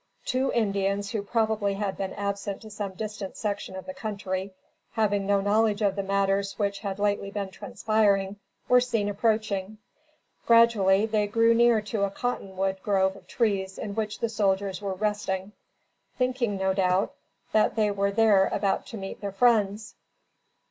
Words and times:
Two 0.25 0.51
Indians 0.53 1.11
who 1.11 1.21
probably 1.21 1.75
had 1.75 1.95
been 1.95 2.13
absent 2.15 2.59
to 2.63 2.71
some 2.71 2.93
distant 2.93 3.37
section 3.37 3.75
of 3.75 3.85
the 3.85 3.93
country, 3.93 4.51
having 4.93 5.27
no 5.27 5.41
knowledge 5.41 5.83
of 5.83 5.95
the 5.95 6.01
matters 6.01 6.57
which 6.57 6.79
had 6.79 6.97
lately 6.97 7.29
been 7.29 7.51
transpiring, 7.51 8.37
were 8.67 8.81
seen 8.81 9.07
approaching. 9.09 9.77
Gradually, 10.47 11.05
they 11.05 11.27
drew 11.27 11.53
near 11.53 11.81
to 11.81 12.01
a 12.03 12.09
cotton 12.09 12.57
wood 12.57 12.81
grove 12.81 13.15
of 13.15 13.27
trees 13.27 13.77
in 13.77 13.93
which 13.93 14.17
the 14.19 14.29
soldiers 14.29 14.81
were 14.81 14.95
resting, 14.95 15.51
thinking 16.17 16.57
no 16.57 16.73
doubt, 16.73 17.13
that 17.51 17.75
they 17.75 17.91
were 17.91 18.09
there 18.09 18.47
about 18.47 18.87
to 18.87 18.97
meet 18.97 19.21
their 19.21 19.31
friends. 19.31 19.93